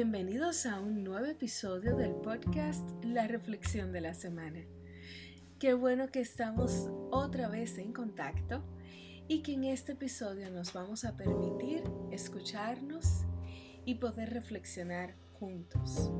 [0.00, 4.60] Bienvenidos a un nuevo episodio del podcast La Reflexión de la Semana.
[5.58, 8.62] Qué bueno que estamos otra vez en contacto
[9.26, 13.24] y que en este episodio nos vamos a permitir escucharnos
[13.84, 16.12] y poder reflexionar juntos.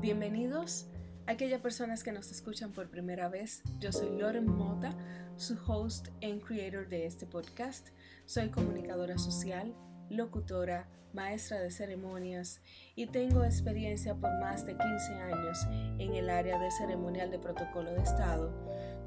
[0.00, 0.86] Bienvenidos
[1.26, 3.62] a aquellas personas que nos escuchan por primera vez.
[3.80, 4.96] Yo soy Loren Mota,
[5.36, 7.88] su host and creator de este podcast.
[8.26, 9.74] Soy comunicadora social,
[10.10, 12.60] locutora, maestra de ceremonias
[12.94, 15.66] y tengo experiencia por más de 15 años
[15.98, 18.52] en el área de ceremonial de protocolo de Estado,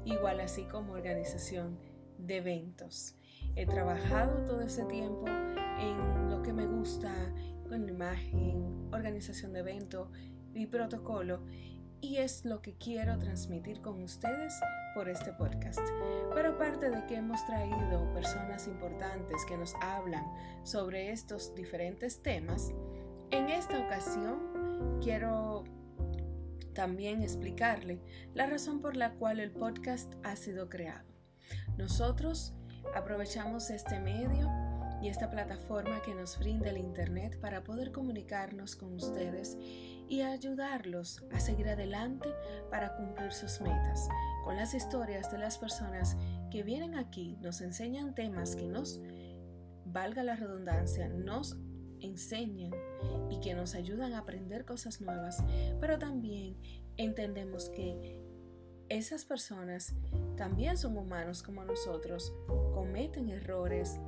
[0.04, 1.78] igual así como organización
[2.18, 3.14] de eventos.
[3.54, 7.12] He trabajado todo ese tiempo en lo que me gusta,
[7.68, 10.10] con imagen, organización de evento
[10.54, 11.42] y protocolo
[12.02, 14.52] y es lo que quiero transmitir con ustedes
[14.92, 15.80] por este podcast.
[16.34, 20.24] Pero aparte de que hemos traído personas importantes que nos hablan
[20.64, 22.72] sobre estos diferentes temas,
[23.30, 25.62] en esta ocasión quiero
[26.74, 28.00] también explicarle
[28.34, 31.08] la razón por la cual el podcast ha sido creado.
[31.78, 32.52] Nosotros
[32.96, 34.50] aprovechamos este medio
[35.00, 39.56] y esta plataforma que nos brinda el Internet para poder comunicarnos con ustedes
[40.12, 42.28] y ayudarlos a seguir adelante
[42.70, 44.10] para cumplir sus metas.
[44.44, 46.18] Con las historias de las personas
[46.50, 49.00] que vienen aquí, nos enseñan temas que nos,
[49.86, 51.56] valga la redundancia, nos
[52.00, 52.72] enseñan
[53.30, 55.42] y que nos ayudan a aprender cosas nuevas,
[55.80, 56.58] pero también
[56.98, 58.20] entendemos que
[58.90, 59.94] esas personas
[60.36, 62.34] también son humanos como nosotros,
[62.74, 63.98] cometen errores,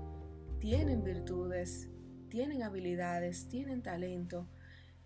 [0.59, 1.89] tienen virtudes,
[2.29, 4.51] tienen habilidades, tienen talento,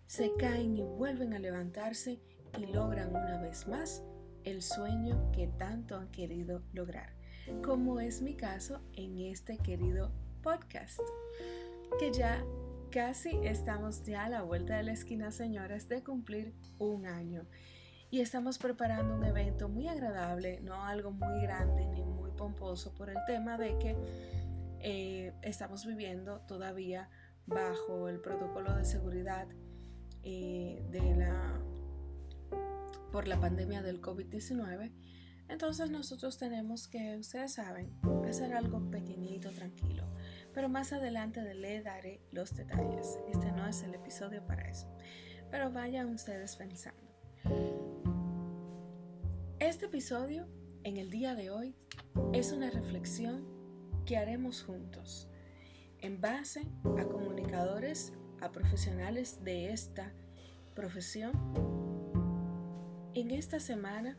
[0.08, 2.18] se caen y vuelven a levantarse
[2.58, 4.02] y logran una vez más
[4.42, 7.12] el sueño que tanto han querido lograr,
[7.62, 10.10] como es mi caso en este querido
[10.42, 10.98] podcast,
[12.00, 12.42] que ya
[12.90, 17.46] casi estamos ya a la vuelta de la esquina, señoras, de cumplir un año.
[18.10, 23.10] Y estamos preparando un evento muy agradable, no algo muy grande ni muy pomposo por
[23.10, 23.94] el tema de que
[24.80, 27.10] eh, estamos viviendo todavía
[27.44, 29.46] bajo el protocolo de seguridad
[30.22, 31.60] eh, de la,
[33.12, 34.92] por la pandemia del COVID-19.
[35.48, 37.98] Entonces nosotros tenemos que, ustedes saben,
[38.28, 40.04] hacer algo pequeñito, tranquilo.
[40.52, 43.18] Pero más adelante le daré los detalles.
[43.28, 44.88] Este no es el episodio para eso.
[45.50, 47.02] Pero vayan ustedes pensando.
[49.58, 50.46] Este episodio,
[50.84, 51.74] en el día de hoy,
[52.32, 53.46] es una reflexión
[54.04, 55.28] que haremos juntos
[56.00, 56.62] en base
[56.98, 60.12] a comunicadores, a profesionales de esta
[60.74, 61.32] profesión.
[63.14, 64.16] En esta semana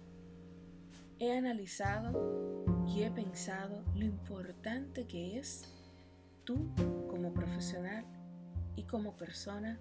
[1.19, 5.65] he analizado y he pensado lo importante que es
[6.43, 6.71] tú
[7.09, 8.05] como profesional
[8.75, 9.79] y como persona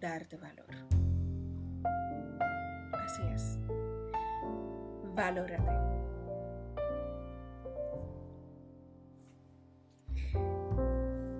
[0.00, 0.66] darte valor.
[2.92, 3.58] Así es.
[5.14, 6.00] Valórate.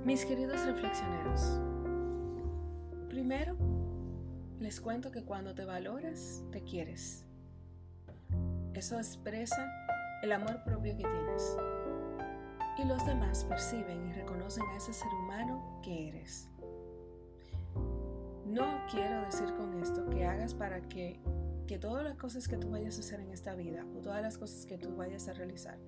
[0.05, 1.61] Mis queridos reflexioneros,
[3.11, 3.57] primero
[4.61, 7.25] les cuento que cuando te valoras, te quieres.
[8.73, 9.69] Eso expresa
[10.23, 11.57] el amor propio que tienes.
[12.79, 16.49] Y los demás perciben y reconocen a ese ser humano que eres.
[18.47, 21.21] No quiero decir con esto que hagas para que,
[21.67, 24.39] que todas las cosas que tú vayas a hacer en esta vida o todas las
[24.39, 25.79] cosas que tú vayas a realizar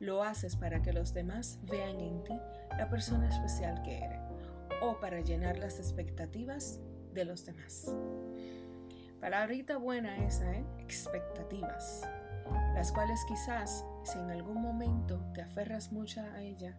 [0.00, 2.38] lo haces para que los demás vean en ti
[2.76, 4.27] la persona especial que eres
[4.80, 6.80] o para llenar las expectativas
[7.12, 7.94] de los demás.
[9.20, 10.64] Palabrita buena esa, ¿eh?
[10.78, 12.08] Expectativas,
[12.74, 16.78] las cuales quizás, si en algún momento te aferras mucho a ella,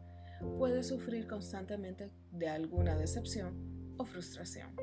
[0.58, 4.74] puedes sufrir constantemente de alguna decepción o frustración.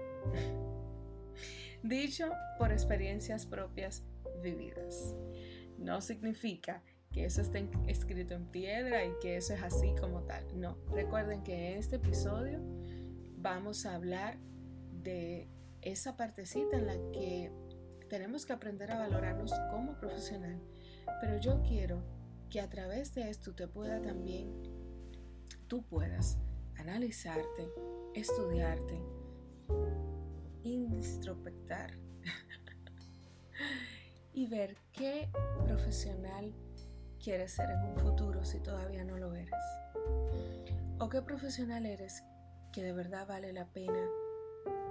[1.83, 4.03] Dicho por experiencias propias
[4.43, 5.15] vividas.
[5.79, 6.83] No significa
[7.13, 10.45] que eso esté escrito en piedra y que eso es así como tal.
[10.59, 12.61] No, recuerden que en este episodio
[13.47, 14.39] vamos a hablar
[15.05, 15.49] de
[15.81, 17.53] esa partecita en la que
[18.09, 20.61] tenemos que aprender a valorarnos como profesional.
[21.21, 22.03] Pero yo quiero
[22.51, 24.51] que a través de esto te pueda también,
[25.69, 26.39] tú puedas
[26.77, 27.71] analizarte,
[28.15, 29.01] estudiarte,
[30.65, 31.93] introspectar
[34.35, 35.31] y ver qué
[35.65, 36.53] profesional
[37.23, 39.55] quieres ser en un futuro si todavía no lo eres?
[40.99, 42.25] ¿O qué profesional eres
[42.77, 44.07] que de verdad vale la pena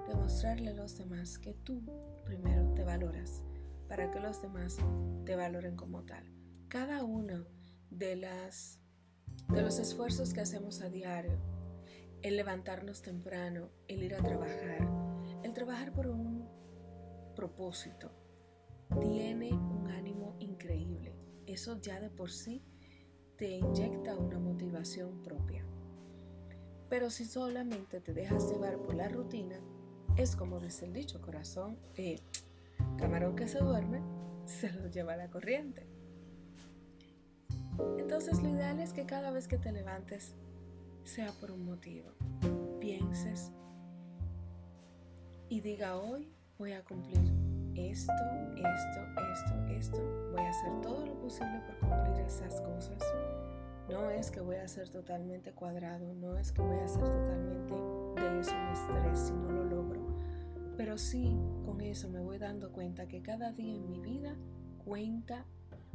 [0.07, 1.83] demostrarle a los demás que tú
[2.25, 3.43] primero te valoras
[3.87, 4.77] para que los demás
[5.23, 6.25] te valoren como tal?
[6.67, 7.45] Cada uno
[7.91, 8.79] de las
[9.49, 11.37] de los esfuerzos que hacemos a diario,
[12.23, 14.89] el levantarnos temprano, el ir a trabajar,
[15.43, 16.49] El trabajar por un
[17.35, 18.11] propósito
[18.99, 21.13] tiene un ánimo increíble.
[21.45, 22.63] Eso ya de por sí
[23.37, 25.21] te inyecta una motivación.
[26.95, 29.57] Pero si solamente te dejas llevar por la rutina,
[30.15, 32.21] es como dice el dicho, corazón, eh,
[32.97, 34.01] camarón que se duerme,
[34.45, 35.85] se lo lleva la corriente.
[37.97, 40.35] Entonces lo ideal es que cada vez que te levantes
[41.03, 42.11] sea por un motivo.
[42.79, 43.51] Pienses
[45.49, 47.19] y diga hoy voy a cumplir
[47.75, 48.13] esto,
[48.55, 49.01] esto,
[49.33, 50.31] esto, esto.
[50.31, 53.03] Voy a hacer todo lo posible por cumplir esas cosas.
[53.89, 57.73] No es que voy a ser totalmente cuadrado, no es que voy a ser totalmente
[58.21, 60.01] de eso un estrés si no lo logro.
[60.75, 64.35] Pero sí, con eso me voy dando cuenta que cada día en mi vida
[64.83, 65.45] cuenta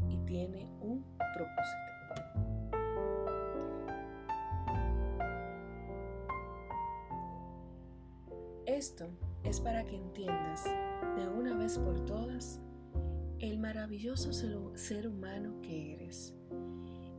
[0.08, 1.04] y tiene un
[1.34, 1.90] propósito.
[8.66, 9.10] Esto
[9.42, 10.64] es para que entiendas
[11.16, 12.60] de una vez por todas
[13.40, 16.39] el maravilloso ser humano que eres.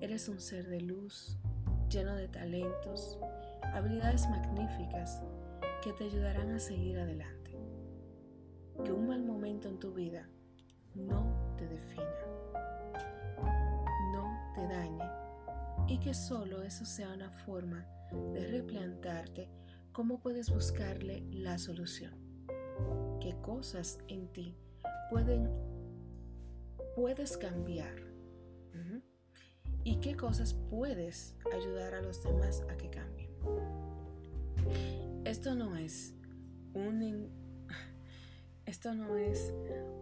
[0.01, 1.37] Eres un ser de luz,
[1.87, 3.19] lleno de talentos,
[3.61, 5.21] habilidades magníficas
[5.83, 7.55] que te ayudarán a seguir adelante.
[8.83, 10.27] Que un mal momento en tu vida
[10.95, 12.25] no te defina,
[14.11, 15.05] no te dañe
[15.87, 17.85] y que solo eso sea una forma
[18.33, 19.51] de replantearte
[19.91, 22.15] cómo puedes buscarle la solución.
[23.19, 24.57] Qué cosas en ti
[25.11, 25.47] pueden
[26.95, 28.10] puedes cambiar
[29.83, 33.29] y qué cosas puedes ayudar a los demás a que cambien.
[35.25, 36.13] Esto no es
[36.73, 37.29] un
[38.65, 39.53] esto no es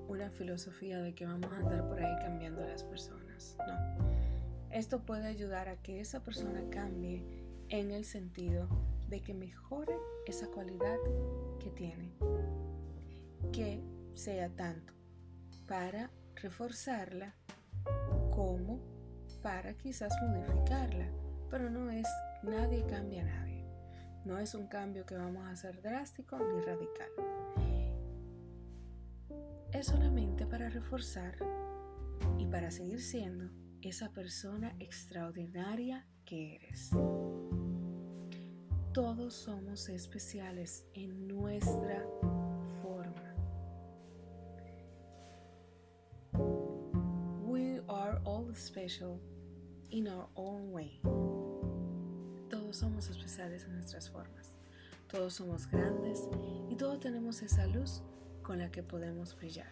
[0.07, 4.19] una filosofía de que vamos a andar por ahí cambiando a las personas, no.
[4.69, 7.23] Esto puede ayudar a que esa persona cambie
[7.69, 8.67] en el sentido
[9.07, 9.95] de que mejore
[10.27, 10.97] esa cualidad
[11.59, 12.11] que tiene,
[13.51, 13.81] que
[14.13, 14.93] sea tanto
[15.67, 17.35] para reforzarla
[18.31, 18.79] como
[19.41, 21.07] para quizás modificarla,
[21.49, 22.07] pero no es
[22.43, 23.65] nadie cambia a nadie.
[24.25, 27.09] No es un cambio que vamos a hacer drástico ni radical.
[29.71, 31.35] Es solamente para reforzar
[32.37, 33.49] y para seguir siendo
[33.81, 36.91] esa persona extraordinaria que eres.
[38.93, 42.05] Todos somos especiales en nuestra
[48.59, 49.19] special
[49.89, 50.99] in our own way.
[52.49, 54.55] Todos somos especiales en nuestras formas.
[55.07, 56.27] Todos somos grandes
[56.69, 58.01] y todos tenemos esa luz
[58.43, 59.71] con la que podemos brillar.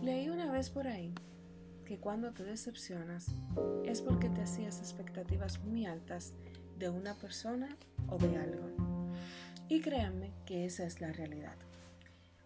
[0.00, 1.14] Leí una vez por ahí
[1.84, 3.34] que cuando te decepcionas
[3.84, 6.32] es porque te hacías expectativas muy altas
[6.78, 7.76] de una persona
[8.08, 8.70] o de algo.
[9.68, 11.56] Y créanme que esa es la realidad.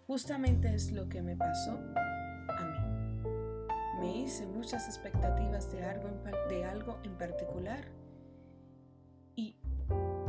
[0.07, 1.79] Justamente es lo que me pasó.
[4.09, 6.09] Me hice muchas expectativas de algo
[6.49, 7.85] de algo en particular.
[9.37, 9.55] Y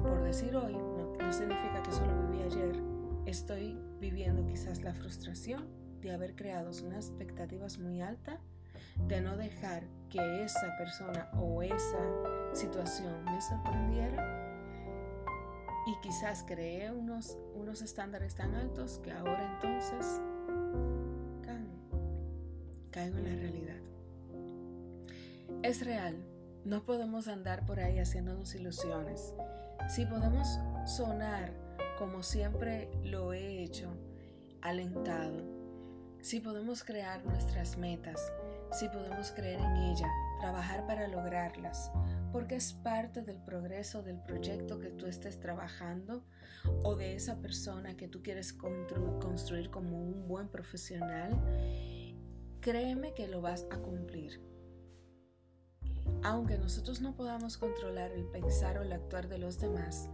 [0.02, 2.84] por decir hoy, no, no significa que solo viví ayer,
[3.26, 5.70] estoy viviendo quizás la frustración
[6.02, 8.42] de haber creado unas expectativas muy altas,
[9.07, 12.04] de no dejar que esa persona o esa
[12.52, 14.76] situación me sorprendiera.
[15.88, 20.21] Y quizás creé unos, unos estándares tan altos que ahora entonces
[22.90, 23.78] caigo en la realidad.
[25.64, 26.16] Es real,
[26.66, 29.34] no podemos andar por ahí haciéndonos ilusiones.
[29.88, 30.48] Si podemos
[30.86, 31.52] sonar
[31.98, 33.90] como siempre lo he hecho,
[34.62, 35.44] alentado,
[36.22, 38.31] si podemos crear nuestras metas,
[38.72, 40.08] si podemos creer en ella,
[40.40, 41.92] trabajar para lograrlas,
[42.31, 46.24] porque es parte del progreso del proyecto que tú estés trabajando
[46.84, 51.31] o de esa persona que tú quieres construir como un buen profesional,
[52.61, 54.42] créeme que lo vas a cumplir.
[56.23, 60.09] Aunque nosotros no podamos controlar el pensar o el actuar de los demás,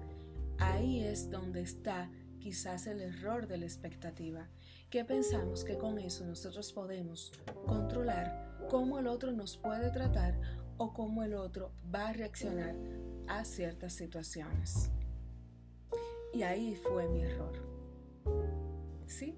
[0.59, 2.09] ahí es donde está
[2.39, 4.47] quizás el error de la expectativa,
[4.91, 7.31] que pensamos que con eso nosotros podemos
[7.65, 10.39] controlar cómo el otro nos puede tratar
[10.77, 12.75] o cómo el otro va a reaccionar
[13.27, 14.91] a ciertas situaciones.
[16.33, 17.53] Y ahí fue mi error.
[19.07, 19.37] Sí.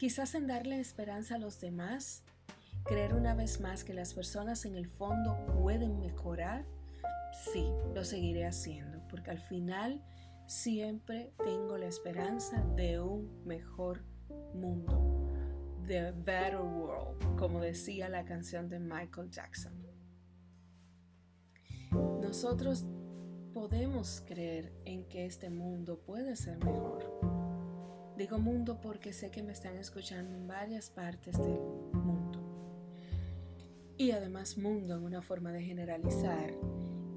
[0.00, 2.22] Quizás en darle esperanza a los demás,
[2.86, 6.64] creer una vez más que las personas en el fondo pueden mejorar,
[7.52, 10.02] sí, lo seguiré haciendo, porque al final
[10.46, 14.02] siempre tengo la esperanza de un mejor
[14.54, 15.28] mundo
[15.86, 19.86] The Better World, como decía la canción de Michael Jackson.
[22.22, 22.86] Nosotros
[23.52, 27.39] podemos creer en que este mundo puede ser mejor.
[28.20, 31.58] Digo mundo porque sé que me están escuchando en varias partes del
[31.94, 32.38] mundo.
[33.96, 36.52] Y además mundo en una forma de generalizar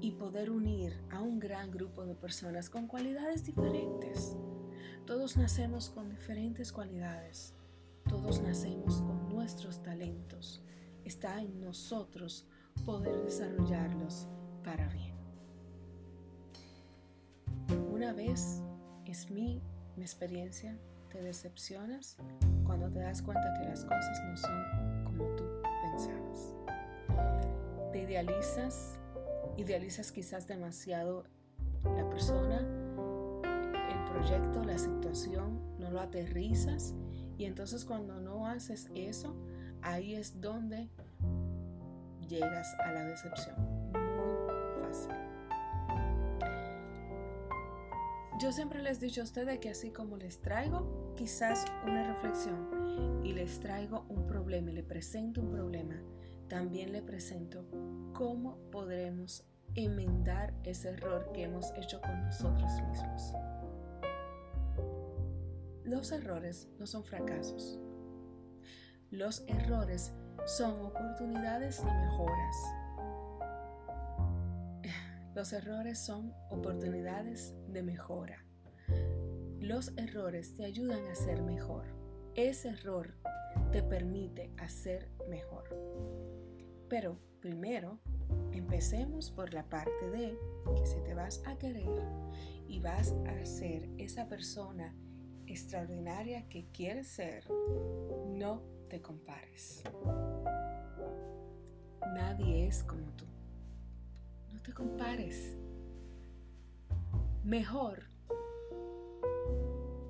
[0.00, 4.34] y poder unir a un gran grupo de personas con cualidades diferentes.
[5.04, 7.52] Todos nacemos con diferentes cualidades.
[8.08, 10.62] Todos nacemos con nuestros talentos.
[11.04, 12.46] Está en nosotros
[12.86, 14.26] poder desarrollarlos
[14.64, 15.14] para bien.
[17.92, 18.62] Una vez
[19.04, 19.60] es mi,
[19.96, 20.78] mi experiencia,
[21.14, 22.16] te decepcionas
[22.64, 25.44] cuando te das cuenta que las cosas no son como tú
[25.82, 26.54] pensabas.
[27.92, 28.98] Te idealizas,
[29.56, 31.22] idealizas quizás demasiado
[31.84, 32.58] la persona,
[33.38, 36.94] el proyecto, la situación, no lo aterrizas
[37.38, 39.36] y entonces cuando no haces eso,
[39.82, 40.88] ahí es donde
[42.26, 43.54] llegas a la decepción.
[43.92, 45.14] Muy fácil.
[48.40, 53.22] Yo siempre les he dicho a ustedes que así como les traigo quizás una reflexión
[53.24, 55.94] y les traigo un problema y le presento un problema,
[56.48, 57.66] también le presento
[58.12, 59.44] cómo podremos
[59.74, 63.32] enmendar ese error que hemos hecho con nosotros mismos.
[65.84, 67.78] Los errores no son fracasos.
[69.10, 70.12] Los errores
[70.46, 72.56] son oportunidades de mejoras.
[75.34, 78.43] Los errores son oportunidades de mejora.
[79.60, 81.86] Los errores te ayudan a ser mejor.
[82.34, 83.14] Ese error
[83.72, 85.68] te permite hacer mejor.
[86.88, 87.98] Pero primero,
[88.52, 90.38] empecemos por la parte de
[90.76, 92.02] que si te vas a querer
[92.68, 94.94] y vas a ser esa persona
[95.46, 97.48] extraordinaria que quieres ser,
[98.28, 99.82] no te compares.
[102.14, 103.24] Nadie es como tú.
[104.52, 105.56] No te compares.
[107.42, 108.13] Mejor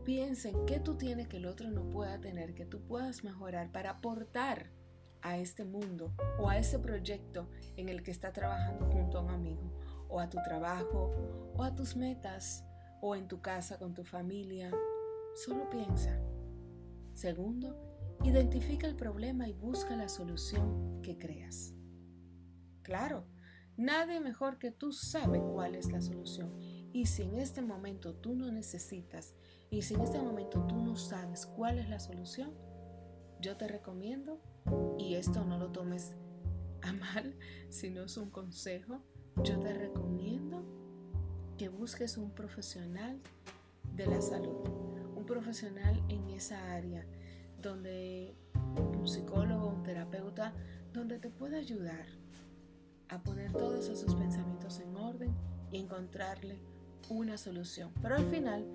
[0.04, 3.72] piensa en qué tú tienes que el otro no pueda tener, que tú puedas mejorar
[3.72, 4.70] para aportar
[5.22, 9.30] a este mundo o a ese proyecto en el que está trabajando junto a un
[9.30, 9.72] amigo
[10.08, 12.64] o a tu trabajo o a tus metas
[13.00, 14.70] o en tu casa con tu familia.
[15.34, 16.20] Solo piensa.
[17.14, 17.76] Segundo,
[18.22, 21.74] identifica el problema y busca la solución que creas.
[22.82, 23.26] Claro,
[23.76, 26.54] nadie mejor que tú sabe cuál es la solución.
[26.94, 29.34] Y si en este momento tú no necesitas
[29.68, 32.52] y si en este momento tú no sabes cuál es la solución,
[33.40, 34.40] yo te recomiendo,
[34.96, 36.14] y esto no lo tomes
[36.82, 37.34] a mal,
[37.68, 39.02] si no es un consejo,
[39.42, 40.62] yo te recomiendo
[41.58, 43.20] que busques un profesional
[43.96, 44.68] de la salud,
[45.16, 47.04] un profesional en esa área,
[47.60, 50.54] donde un psicólogo, un terapeuta,
[50.92, 52.06] donde te pueda ayudar
[53.08, 55.34] a poner todos esos pensamientos en orden
[55.72, 56.60] y encontrarle
[57.08, 57.92] una solución.
[58.02, 58.66] Pero al final,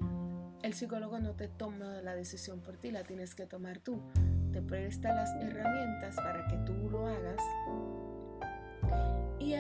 [0.62, 4.02] el psicólogo no te toma la decisión por ti, la tienes que tomar tú.
[4.52, 7.42] Te presta las herramientas para que tú lo hagas
[9.40, 9.54] y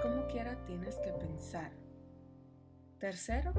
[0.00, 1.72] como quiera tienes que pensar.
[2.98, 3.52] Tercero,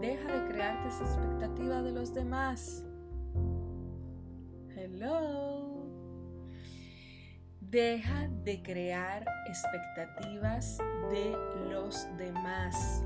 [0.00, 2.84] deja de crearte esa expectativa de los demás.
[4.74, 5.86] Hello.
[7.60, 10.78] Deja de crear expectativas
[11.10, 11.36] de
[11.70, 13.04] los demás.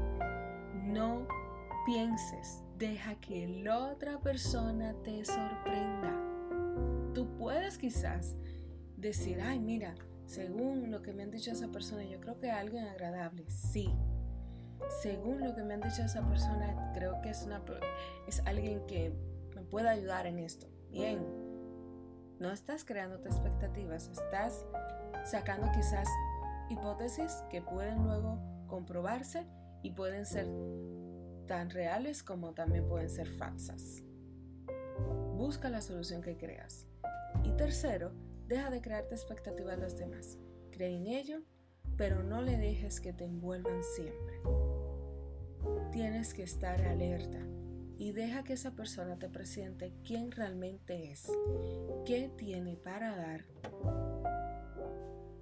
[0.94, 1.26] No
[1.84, 6.12] pienses, deja que la otra persona te sorprenda.
[7.12, 8.36] Tú puedes quizás
[8.96, 12.54] decir, ay, mira, según lo que me han dicho esa persona, yo creo que es
[12.54, 13.44] alguien agradable.
[13.50, 13.92] Sí.
[15.02, 17.44] Según lo que me han dicho esa persona, creo que es,
[18.28, 19.12] es alguien que
[19.56, 20.68] me puede ayudar en esto.
[20.92, 21.26] Bien.
[22.38, 24.64] No estás creándote expectativas, estás
[25.24, 26.08] sacando quizás
[26.70, 29.44] hipótesis que pueden luego comprobarse
[29.84, 30.46] y pueden ser
[31.46, 34.02] tan reales como también pueden ser falsas.
[35.36, 36.86] Busca la solución que creas.
[37.44, 38.12] Y tercero,
[38.48, 40.38] deja de crearte expectativas a los demás.
[40.70, 41.42] Cree en ello,
[41.98, 44.40] pero no le dejes que te envuelvan siempre.
[45.92, 47.46] Tienes que estar alerta
[47.98, 51.30] y deja que esa persona te presente quién realmente es,
[52.06, 53.44] qué tiene para dar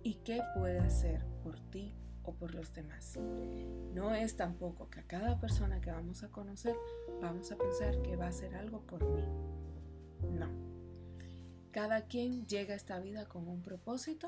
[0.03, 3.19] y qué puede hacer por ti o por los demás.
[3.95, 6.77] No es tampoco que a cada persona que vamos a conocer
[7.21, 9.25] vamos a pensar que va a hacer algo por mí.
[10.31, 10.49] No.
[11.71, 14.27] Cada quien llega a esta vida con un propósito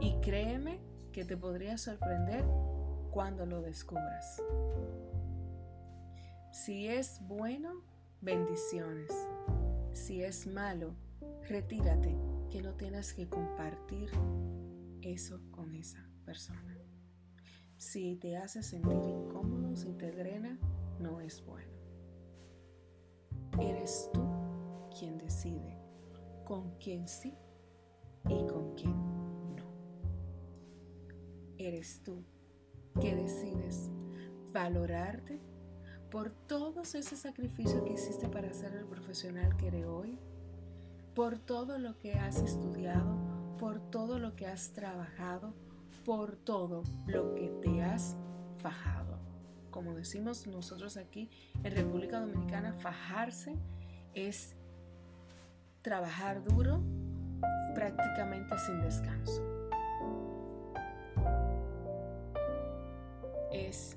[0.00, 0.78] y créeme
[1.12, 2.44] que te podría sorprender
[3.10, 4.42] cuando lo descubras.
[6.52, 7.82] Si es bueno,
[8.20, 9.10] bendiciones.
[9.92, 10.94] Si es malo,
[11.48, 12.16] retírate,
[12.50, 14.10] que no tienes que compartir
[15.02, 16.73] eso con esa persona.
[17.84, 20.58] Si te hace sentir incómodo, si te drena,
[20.98, 21.70] no es bueno.
[23.60, 24.22] Eres tú
[24.98, 25.78] quien decide
[26.44, 27.34] con quién sí
[28.28, 28.96] y con quién
[29.54, 29.64] no.
[31.58, 32.24] Eres tú
[33.00, 33.90] que decides
[34.52, 35.38] valorarte
[36.10, 40.18] por todos ese sacrificio que hiciste para ser el profesional que eres hoy,
[41.14, 45.54] por todo lo que has estudiado, por todo lo que has trabajado,
[46.04, 48.16] por todo lo que te has
[48.58, 49.18] fajado.
[49.70, 51.30] Como decimos nosotros aquí
[51.62, 53.56] en República Dominicana, fajarse
[54.14, 54.54] es
[55.82, 56.82] trabajar duro
[57.74, 59.42] prácticamente sin descanso.
[63.52, 63.96] Es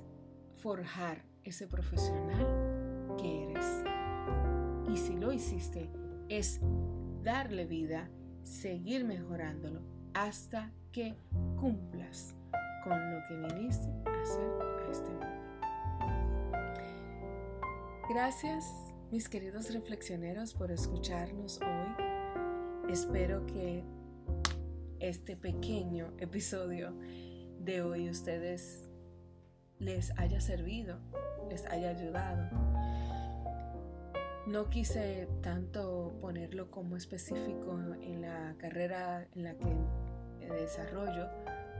[0.56, 3.84] forjar ese profesional que eres.
[4.88, 5.90] Y si lo hiciste,
[6.28, 6.60] es
[7.22, 8.10] darle vida,
[8.42, 9.82] seguir mejorándolo
[10.14, 11.16] hasta que
[11.60, 12.34] cumplas
[12.84, 15.26] con lo que viniste a hacer a este mundo.
[18.08, 18.64] Gracias,
[19.10, 22.90] mis queridos reflexioneros, por escucharnos hoy.
[22.90, 23.84] Espero que
[25.00, 26.94] este pequeño episodio
[27.60, 28.88] de hoy ustedes
[29.78, 30.98] les haya servido,
[31.50, 32.48] les haya ayudado.
[34.46, 39.76] No quise tanto ponerlo como específico en la carrera en la que
[40.54, 41.28] desarrollo,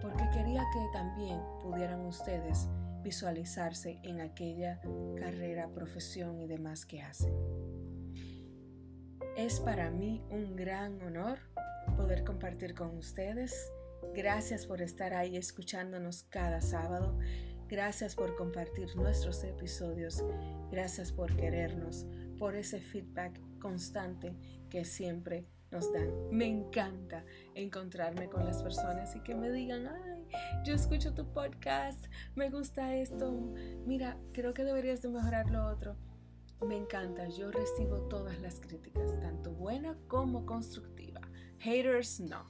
[0.00, 2.68] porque quería que también pudieran ustedes
[3.02, 4.80] visualizarse en aquella
[5.18, 7.34] carrera, profesión y demás que hacen.
[9.36, 11.38] Es para mí un gran honor
[11.96, 13.72] poder compartir con ustedes.
[14.14, 17.18] Gracias por estar ahí escuchándonos cada sábado.
[17.68, 20.24] Gracias por compartir nuestros episodios.
[20.70, 22.06] Gracias por querernos,
[22.38, 24.36] por ese feedback constante
[24.70, 26.10] que siempre nos dan.
[26.30, 30.26] Me encanta encontrarme con las personas y que me digan, ay,
[30.64, 33.32] yo escucho tu podcast, me gusta esto,
[33.86, 35.96] mira, creo que deberías de mejorar lo otro.
[36.66, 41.20] Me encanta, yo recibo todas las críticas, tanto buena como constructiva.
[41.60, 42.46] Haters, no.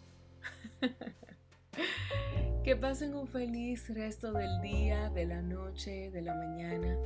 [2.65, 6.97] que pasen un feliz resto del día, de la noche, de la mañana.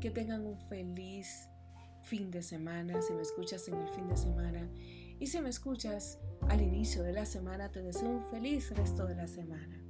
[0.00, 1.48] Que tengan un feliz
[2.02, 4.68] fin de semana, si me escuchas en el fin de semana.
[5.20, 9.16] Y si me escuchas al inicio de la semana, te deseo un feliz resto de
[9.16, 9.82] la semana.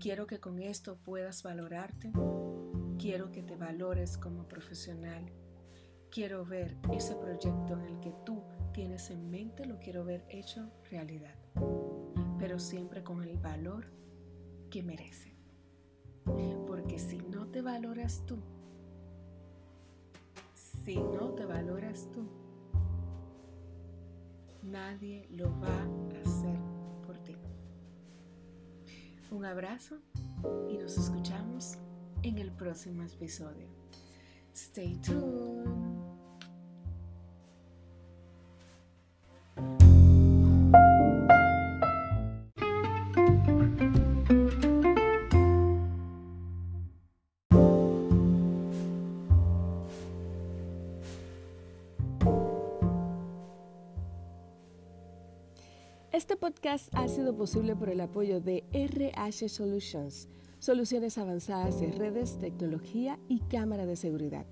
[0.00, 2.12] Quiero que con esto puedas valorarte.
[2.98, 5.32] Quiero que te valores como profesional.
[6.10, 10.70] Quiero ver ese proyecto en el que tú tienes en mente, lo quiero ver hecho
[10.90, 11.34] realidad.
[12.38, 13.86] Pero siempre con el valor
[14.70, 15.34] que merece.
[16.66, 18.38] Porque si no te valoras tú,
[20.84, 22.45] si no te valoras tú,
[24.66, 26.58] nadie lo va a hacer
[27.06, 27.36] por ti.
[29.30, 29.98] Un abrazo
[30.68, 31.78] y nos escuchamos
[32.22, 33.68] en el próximo episodio.
[34.52, 35.95] Stay tuned.
[56.16, 62.38] Este podcast ha sido posible por el apoyo de RH Solutions, soluciones avanzadas de redes,
[62.38, 64.46] tecnología y cámara de seguridad.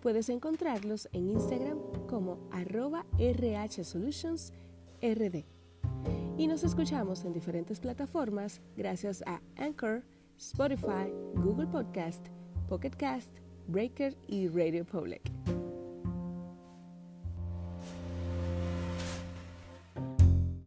[0.00, 4.52] Puedes encontrarlos en Instagram como arroba RH Solutions
[5.02, 5.44] RD.
[6.36, 10.04] Y nos escuchamos en diferentes plataformas gracias a Anchor,
[10.36, 12.24] Spotify, Google Podcast,
[12.68, 15.22] Pocket Cast, Breaker y Radio Public.